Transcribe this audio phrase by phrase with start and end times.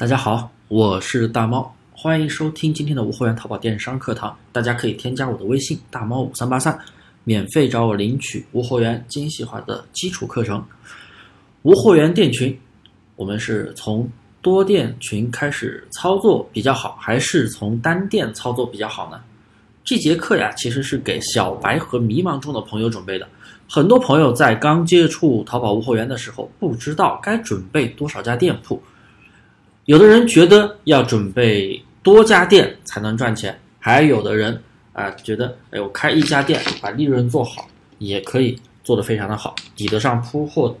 [0.00, 4.34] 大家好，我是大猫，欢迎收听今天的无货源淘宝电商课堂。
[4.50, 6.78] 大家可以添加我的微信大猫五三八三，
[7.22, 10.64] 免费找我领取无货源精细化的基础课程。
[11.64, 12.58] 无货源店群，
[13.14, 14.10] 我们是从
[14.40, 19.20] 多店群开始操作比较好，还是从单店操作比较好呢？
[19.84, 23.28] 这节课呀，其实是给小白和迷茫中的朋友准备的。
[23.68, 28.82] 很多朋友在刚接触淘宝无货源的时候，不知道该准备多少家店铺。
[29.90, 34.56] 有的人觉得要准备多家店才能赚钱，还有的人
[34.92, 40.72] 啊觉得，哎，我开一家店把利润做好也可以做得非常的好，抵得上铺货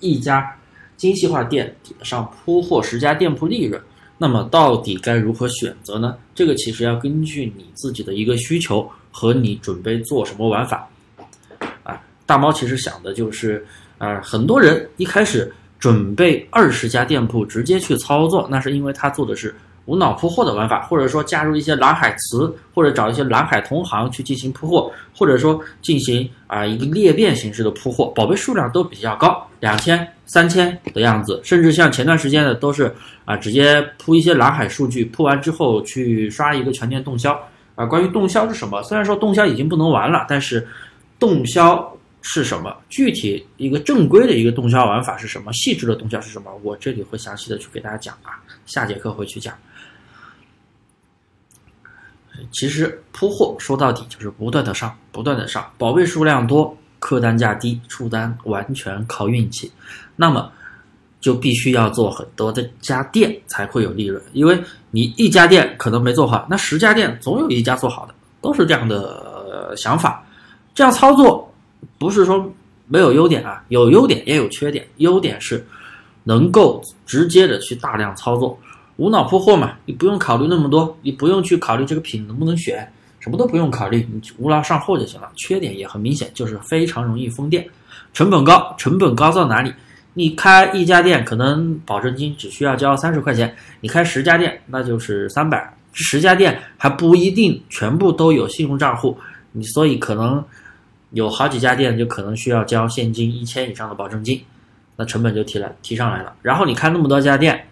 [0.00, 0.50] 一家
[0.96, 3.78] 精细化店抵得上铺货十家店铺利润。
[4.16, 6.16] 那么到底该如何选择呢？
[6.34, 10.88] 这个其实要根据你自己的一个需求和你准备做什么玩法。
[11.82, 13.62] 啊，大猫其实想的就是，
[13.98, 15.52] 啊，很多人一开始。
[15.84, 32.90] 准备二十家店铺直接去操作，那是因为他做的是无脑铺货的玩法，或者说加入一些蓝海词，或者找一些蓝海同行去进行铺货，或者说进行啊一个裂变形式的铺货，宝贝数量都比较高，两千、三千的样子，甚至像前段时间的都是
[33.26, 37.38] 啊直接铺一些蓝海数据，铺完之后去刷一个全店动销
[37.74, 37.84] 啊。
[37.84, 38.82] 关于动销是什么？
[38.84, 40.66] 虽然说动销已经不能玩了，但是
[41.18, 41.93] 动销。
[42.26, 42.74] 是什么？
[42.88, 45.52] 具体一个正规的一个动销玩法是什么？
[45.52, 46.50] 细致的动销是什么？
[46.62, 49.54] 我这里会详细的去给大家讲啊，下节课会去讲。
[52.50, 59.70] 其实铺货说到底就是不断的上，不断的上，宝贝数量多，客单价低，出单完全靠运气。
[60.16, 60.50] 那么
[61.20, 64.58] 就必须要做很多的家店才会有利润，因为
[64.90, 70.24] 你一家店可能没做好，那十家店总有一家做好的，都是这样的想法，
[70.74, 71.50] 这样操作。
[71.98, 72.52] 不是说
[72.86, 74.86] 没有优点啊，有优点也有缺点。
[74.98, 75.66] 优点是
[76.22, 78.58] 能够直接的去大量操作，
[78.96, 82.86] 无脑铺货嘛，你不用考虑那么多，你不用去考虑这个品能不能选，
[83.20, 85.30] 什么都不用考虑，你无脑上货就行了。
[85.34, 87.66] 缺点也很明显，就是非常容易封店，
[88.12, 88.74] 成本高。
[88.76, 89.72] 成本高到哪里？
[90.12, 99.16] 你开一家店可能保证金只需要交三十块钱，你开十家店那就是三百，十家店还不一定全部都有信用账户，
[99.52, 100.44] 你所以可能。
[101.14, 104.42] 有好几家店就可能需要交现金一千以上的保证金，
[104.96, 106.34] 那成本就提来提上来了。
[106.42, 107.66] 然后你开那么多家店，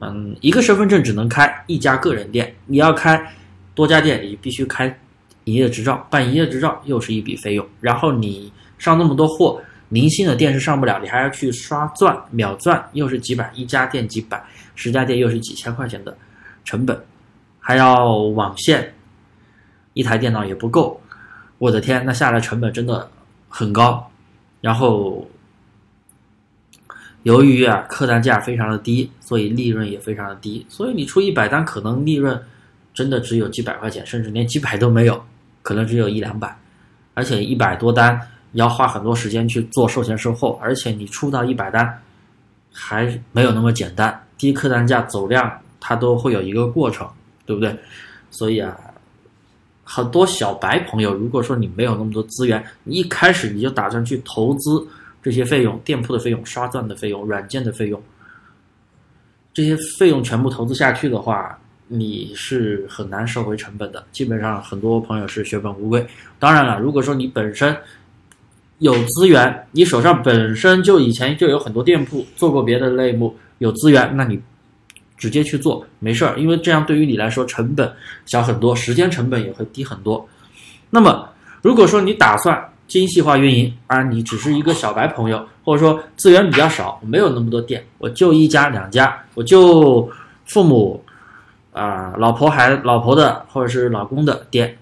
[0.00, 3.20] 嗯，一个身份证只能开一家个人店，你要开
[3.74, 4.86] 多家店，你必须开
[5.44, 7.66] 营业执照，办营业执照又是一笔费用。
[7.80, 9.58] 然后你上那么多货，
[9.88, 16.14] 明星的店是上不了，你还要去刷钻秒钻，又是几百，一家店几百，十家店又是几千块钱的
[16.66, 17.02] 成本，
[17.58, 18.92] 还要网线，
[19.94, 21.00] 一台电脑也不够。
[21.62, 23.08] 我的天，那下来成本真的
[23.48, 24.10] 很高，
[24.60, 25.24] 然后
[27.22, 32.36] 由于啊客单价非常的低，所以利润也非常的低，所以你出一百单可能利润
[32.92, 35.24] 真的只有几百块钱，甚至连几百都没有，
[35.62, 36.52] 可能只有一两百，
[37.14, 38.20] 而且一百多单
[38.54, 41.96] 要花很多时间去做售前售后，而且你出到一百单
[42.72, 47.08] 还没有那么简单，低客单价走量它都会有一个过程，
[47.46, 47.78] 对不对？
[48.32, 48.76] 所以啊。
[49.94, 54.86] 很多小白朋友，如果说你没有那么多资源，你一开始你就打算去投资
[55.22, 58.02] 这些费用，店铺的费用、刷钻的费用、软件的费用，
[59.52, 61.58] 这些费用全部投资下去的话，
[61.88, 64.02] 你是很难收回成本的。
[64.12, 66.06] 基本上很多朋友是血本无归。
[66.38, 67.76] 当然了，如果说你本身
[68.78, 74.40] 有资源，你手上本身就以前就有很多店铺做过别的类目，有资源，那你。
[75.22, 77.88] 直接去做没事儿，因为这样对于你来说成本
[78.26, 80.28] 小很多，时间成本也会低很多。
[80.90, 81.28] 那么，
[81.62, 90.10] 如果说你打算精细化运营啊，你只是一个小白朋友，或者说资源比较少，没有那么多店，我就一家两家，我就
[90.44, 91.00] 父母
[91.72, 94.76] 啊、老婆孩老婆的或者是老公的店，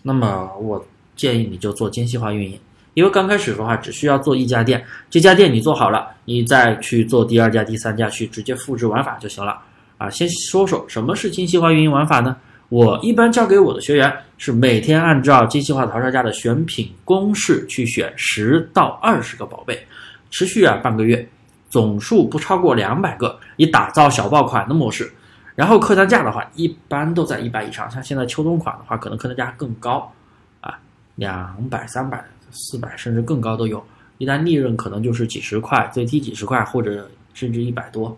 [0.00, 0.82] 那么我
[1.14, 2.58] 建议你就做精细化运营，
[2.94, 9.60] 因为刚开始的话只需要做一家店，这家店你做好了，你再去做第二家、第三家，去直接复制玩法就行了。
[10.02, 12.36] 啊，先说说什么是精细化运营玩法呢？
[12.70, 19.86] 我一般教给我的学员是每天按照精细化淘沙家的选品公式去选十到二十个宝贝，
[20.28, 21.24] 持续啊半个月，
[21.70, 25.08] 总数不超过两百个，以打造小爆款的模式。
[25.54, 30.12] 然后客单价的话，一般都在一百以上，像现在秋冬款的话，可能客单价更高，
[30.60, 30.76] 啊，
[31.14, 33.80] 两百、三百、四百，甚至更高都有。
[34.18, 38.16] 一单利润可能就是几十块，最低几十块，或者甚至一百多。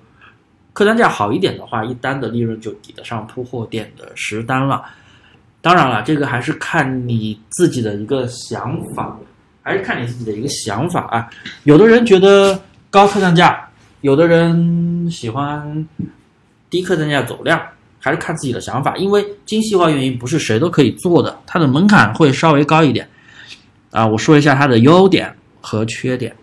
[0.74, 4.84] 客单价好一点的话，一单的利润就抵得上铺货店的十单了。
[5.62, 9.16] 当然了，这个还是看你自己的一个想法，
[9.62, 11.30] 还是看你自己的一个想法啊。
[11.62, 12.60] 有的人觉得
[12.90, 13.66] 高客单价，
[14.00, 15.88] 有的人喜欢
[16.68, 17.58] 低客单价走量，
[18.00, 18.96] 还是看自己的想法。
[18.96, 23.08] 因为精细化运营不是谁都可以做的，它的门槛会稍微高一点。
[23.92, 26.34] 啊，我说一下它的优点和缺点。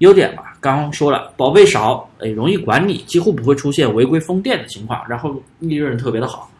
[0.00, 6.50] 优点吧，刚刚说了，宝贝少，哎，容易管理，几乎不会出现违规封店的情况，然后利润特别的好。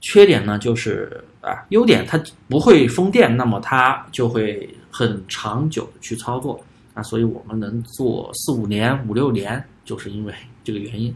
[0.00, 6.60] 缺点呢，就是啊，优点它不会封店，那么它就会很长久的去操作
[6.92, 10.34] 啊，所以我们能做四五年、五六年，就是因为
[10.64, 11.14] 这个原因。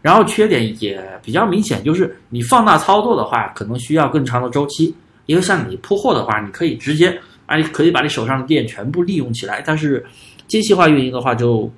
[0.00, 4.92] 然后缺点也比较明显，就是你放大操作的话，可能需要更长的周期，
[5.26, 7.16] 因为像你铺货的话，你可以直接
[7.46, 10.04] 啊，你可以把你手上的店全部利用起来，但是
[10.52, 11.72] 精细化运营的话，就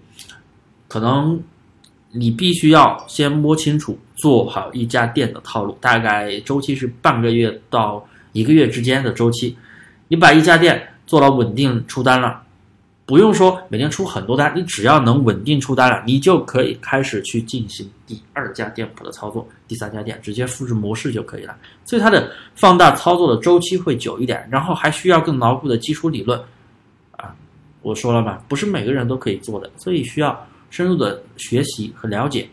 [0.88, 1.40] 可能。
[2.16, 9.56] 你必须要先摸清楚做好一家店的套路，大概周期是半个月到一个月之间的周期。
[10.06, 12.40] 你把一家店做到稳定出单了，
[13.04, 21.56] 不用说每天出很多单，你只要能稳定出单了，你就可以开始去进行第二家店铺的操作，第三家店直接复制模式就可以了。
[21.84, 26.40] 所以它的放大操作的周期会久一点，然后还需要更牢固的基础理论。
[27.84, 30.36] 我说了嘛，不是每个人都可以做的，所以需要。
[30.70, 32.48] 深入的学习和了解，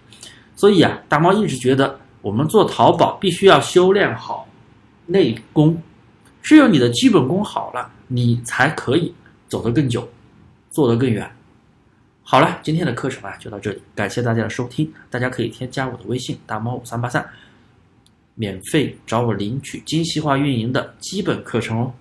[0.56, 4.48] 所以啊，大猫一直觉得我们做淘宝必须要修炼好
[5.08, 5.82] 内功，
[6.40, 9.12] 只有你的基本功好了，你才可以
[9.48, 10.08] 走得更久，
[10.70, 11.28] 做得更远。
[12.22, 17.28] 好了，今天的课程啊就到这里，感谢大家的收听，大家可以添加我的微信大猫五三八三，
[18.36, 21.92] 免费找我领取精细化运营的基本课程哦。